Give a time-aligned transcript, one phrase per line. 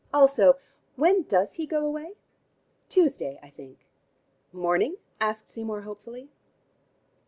[0.11, 0.57] Also,
[0.95, 2.15] when does he go away?"
[2.89, 3.85] "Tuesday, I think."
[4.51, 6.29] "Morning?" asked Seymour hopefully.